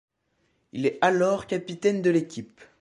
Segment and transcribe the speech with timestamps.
[0.73, 2.59] Il est alors capitaine de l'équipe.